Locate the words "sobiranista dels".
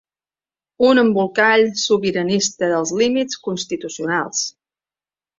1.83-2.93